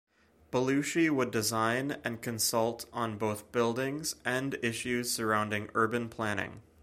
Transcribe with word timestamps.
Belluschi 0.51 1.11
would 1.11 1.29
design 1.29 1.99
and 2.03 2.23
consult 2.23 2.87
on 2.91 3.19
both 3.19 3.51
buildings 3.51 4.15
and 4.25 4.57
issues 4.63 5.11
surrounding 5.11 5.69
urban 5.75 6.09
planning. 6.09 6.63